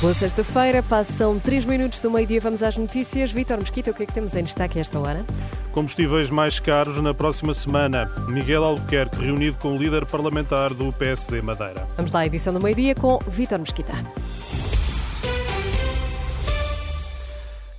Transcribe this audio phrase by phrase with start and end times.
[0.00, 3.30] Boa sexta-feira, passam 3 minutos do meio-dia, vamos às notícias.
[3.30, 5.26] Vítor Mesquita, o que é que temos em destaque a esta hora?
[5.72, 8.10] Combustíveis mais caros na próxima semana.
[8.26, 11.86] Miguel Albuquerque reunido com o líder parlamentar do PSD Madeira.
[11.98, 13.92] Vamos lá, edição do meio-dia com Vítor Mesquita.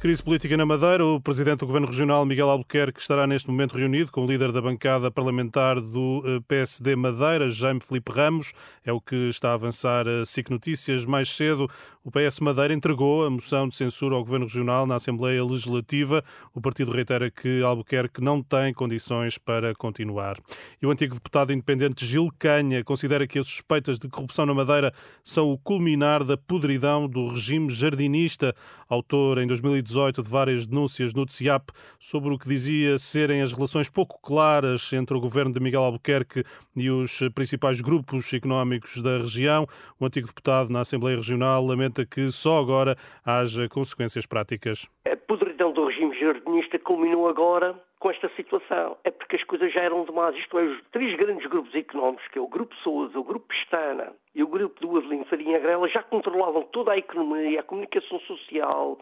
[0.02, 1.06] Crise política na Madeira.
[1.06, 4.60] O presidente do Governo Regional, Miguel Albuquerque, estará neste momento reunido com o líder da
[4.60, 8.52] bancada parlamentar do eh, PSD Madeira, Jaime Felipe Ramos.
[8.84, 11.06] É o que está a avançar a SIC Notícias.
[11.06, 11.68] Mais cedo,
[12.04, 16.24] o PS Madeira entregou a moção de censura ao Governo Regional na Assembleia Legislativa.
[16.52, 20.40] O partido reitera que Albuquerque não tem condições para continuar.
[20.82, 24.92] E o antigo deputado independente Gil Canha considera que as suspeitas de corrupção na Madeira
[25.24, 28.56] são o culminar da podridão do regime jardinista.
[28.90, 33.54] Autor, em 2018, 2018 de várias denúncias no TCIAP sobre o que dizia serem as
[33.54, 36.44] relações pouco claras entre o governo de Miguel Albuquerque
[36.76, 39.66] e os principais grupos económicos da região.
[40.00, 44.88] O antigo deputado na Assembleia Regional lamenta que só agora haja consequências práticas.
[45.06, 48.98] A podridão do regime jardinista culminou agora com esta situação.
[49.04, 50.36] É porque as coisas já eram demais.
[50.36, 54.12] Isto é, os três grandes grupos económicos, que é o Grupo Sousa, o Grupo Pestana
[54.34, 58.98] e o Grupo do Avelino Farinha Grela, já controlavam toda a economia, a comunicação social,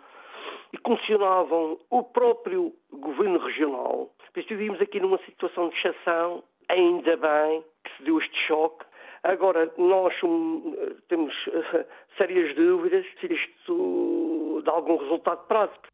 [0.74, 4.10] e condicionavam o próprio governo regional.
[4.36, 8.86] Estivemos aqui numa situação de exceção, ainda bem que se deu este choque.
[9.24, 10.14] Agora, nós
[11.10, 11.86] temos uh,
[12.18, 15.88] sérias dúvidas se isto dá algum resultado prático.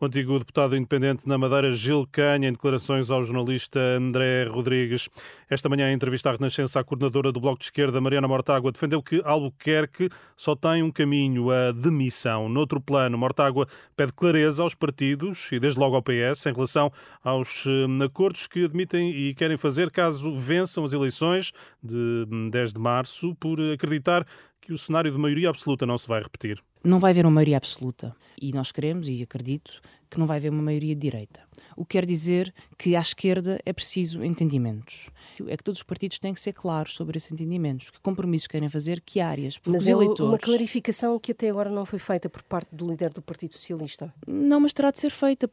[0.00, 5.10] O antigo deputado independente na Madeira, Gil Canha, em declarações ao jornalista André Rodrigues.
[5.48, 9.02] Esta manhã, em entrevista à Renascença, a coordenadora do Bloco de Esquerda, Mariana Mortágua, defendeu
[9.02, 12.48] que Albuquerque só tem um caminho, a demissão.
[12.48, 16.90] Noutro plano, Mortágua pede clareza aos partidos e desde logo ao PS em relação
[17.22, 22.72] aos hum, acordos que admitem e querem fazer caso vençam as eleições de 10 hum,
[22.74, 24.26] de março, por acreditar
[24.60, 26.62] que o cenário de maioria absoluta não se vai repetir.
[26.82, 28.14] Não vai haver uma maioria absoluta.
[28.40, 29.80] E nós queremos, e acredito,
[30.10, 31.40] que não vai haver uma maioria de direita.
[31.76, 35.08] O que quer dizer que à esquerda é preciso entendimentos.
[35.46, 37.90] É que todos os partidos têm que ser claros sobre esses entendimentos.
[37.90, 39.56] Que compromissos querem fazer, que áreas.
[39.56, 40.20] Porque mas é eleitores...
[40.20, 44.12] uma clarificação que até agora não foi feita por parte do líder do Partido Socialista.
[44.26, 45.50] Não, mas terá de ser feita.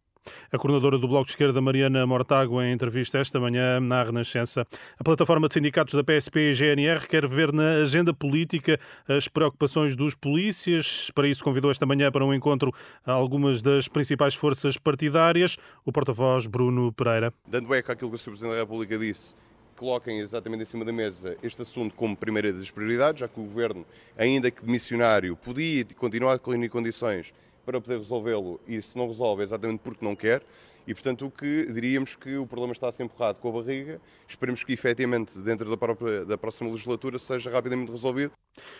[0.51, 4.65] A coordenadora do Bloco de Esquerda, Mariana Mortágua, em entrevista esta manhã na Renascença.
[4.99, 9.95] A plataforma de sindicatos da PSP e GNR quer ver na agenda política as preocupações
[9.95, 11.11] dos polícias.
[11.13, 12.71] Para isso, convidou esta manhã para um encontro
[13.05, 15.57] algumas das principais forças partidárias.
[15.85, 17.33] O porta-voz Bruno Pereira.
[17.47, 18.31] Dando eco àquilo que o Sr.
[18.31, 19.35] Presidente da República disse,
[19.77, 23.43] coloquem exatamente em cima da mesa este assunto como primeira das prioridades, já que o
[23.43, 23.85] Governo,
[24.17, 27.31] ainda que missionário, podia continuar a reunir condições
[27.67, 30.41] para poder resolvê-lo e se não resolve é exatamente porque não quer
[30.87, 33.99] e portanto o que diríamos que o problema está a ser empurrado com a barriga,
[34.25, 38.31] esperemos que efetivamente dentro da, própria, da próxima legislatura seja rapidamente resolvido.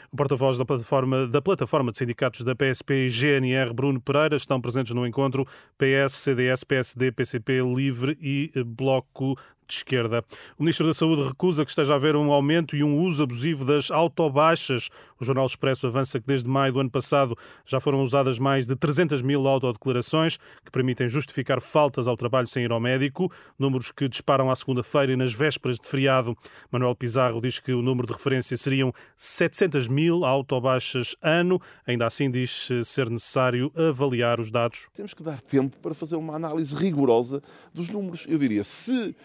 [0.10, 4.62] O porta-voz da plataforma, da plataforma de sindicatos da PSP e GNR, Bruno Pereira, estão
[4.62, 5.46] presentes no encontro
[5.78, 9.38] PS, CDS, PSD, PCP, Livre e Bloco
[9.68, 10.24] de esquerda.
[10.58, 13.66] O Ministro da Saúde recusa que esteja a haver um aumento e um uso abusivo
[13.66, 14.90] das autobaixas.
[15.20, 18.76] O Jornal Expresso avança que desde maio do ano passado já foram usadas mais de
[18.76, 24.08] 300 mil autodeclarações que permitem justificar faltas ao trabalho sem ir ao médico, números que
[24.08, 26.36] disparam à segunda-feira e nas vésperas de feriado.
[26.72, 31.60] Manuel Pizarro diz que o número de referência seriam 700 mil autobaixas ano.
[31.86, 34.88] Ainda assim diz ser necessário avaliar os dados.
[34.94, 37.42] Temos que dar tempo para fazer uma análise rigorosa
[37.74, 38.26] dos números.
[38.28, 39.16] Eu diria, se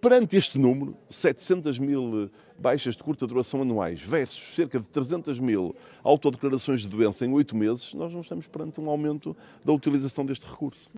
[0.00, 5.74] Perante este número, 700 mil baixas de curta duração anuais versus cerca de 300 mil
[6.04, 10.46] autodeclarações de doença em oito meses, nós não estamos perante um aumento da utilização deste
[10.46, 10.97] recurso.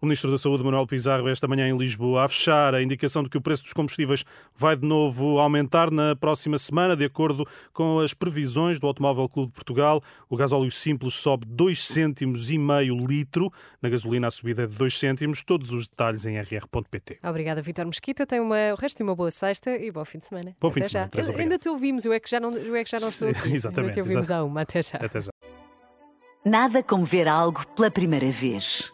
[0.00, 3.30] O Ministro da Saúde, Manuel Pizarro, esta manhã em Lisboa, a fechar a indicação de
[3.30, 4.24] que o preço dos combustíveis
[4.54, 9.48] vai de novo aumentar na próxima semana, de acordo com as previsões do Automóvel Clube
[9.48, 10.00] de Portugal.
[10.28, 13.50] O gasóleo simples sobe 2 cêntimos e meio litro,
[13.80, 15.42] na gasolina a subida é de 2 cêntimos.
[15.42, 17.18] Todos os detalhes em rr.pt.
[17.22, 18.26] Obrigada, Vitor Mesquita.
[18.26, 20.56] Tem uma, o resto de uma boa sexta e bom fim de semana.
[20.60, 21.10] Bom Até fim de semana.
[21.14, 21.38] Já.
[21.38, 23.52] Ainda te ouvimos, eu é que já não, eu é que já não sou aqui.
[23.52, 23.90] Exatamente.
[23.90, 24.32] Ainda te ouvimos exatamente.
[24.32, 24.60] a uma.
[24.62, 24.98] Até já.
[24.98, 25.30] Até já.
[26.44, 28.93] Nada como ver algo pela primeira vez.